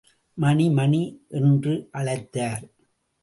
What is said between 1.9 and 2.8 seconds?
அழைத்தார்.